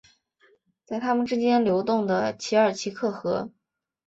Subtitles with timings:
[0.83, 3.51] 在他们之间流动的奇尔奇克河。